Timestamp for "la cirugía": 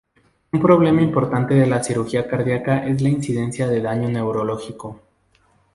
1.67-2.27